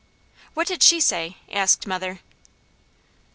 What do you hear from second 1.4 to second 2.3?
asked mother.